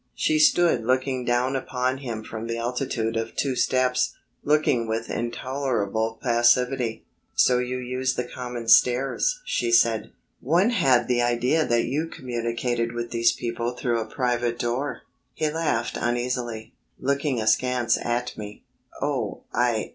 She 0.15 0.39
stood 0.39 0.83
looking 0.83 1.25
down 1.25 1.55
upon 1.55 1.99
him 1.99 2.23
from 2.23 2.47
the 2.47 2.57
altitude 2.57 3.15
of 3.15 3.35
two 3.35 3.55
steps, 3.55 4.15
looking 4.43 4.87
with 4.87 5.11
intolerable 5.11 6.17
passivity. 6.23 7.05
"So 7.35 7.59
you 7.59 7.77
use 7.77 8.15
the 8.15 8.23
common 8.23 8.67
stairs," 8.67 9.39
she 9.45 9.71
said, 9.71 10.11
"one 10.39 10.71
had 10.71 11.07
the 11.07 11.21
idea 11.21 11.67
that 11.67 11.85
you 11.85 12.07
communicated 12.07 12.93
with 12.93 13.11
these 13.11 13.31
people 13.33 13.73
through 13.77 13.99
a 13.99 14.05
private 14.07 14.57
door." 14.57 15.03
He 15.35 15.51
laughed 15.51 15.99
uneasily, 16.01 16.73
looking 16.99 17.39
askance 17.39 17.95
at 18.03 18.35
me. 18.35 18.63
"Oh, 19.03 19.43
I 19.53 19.89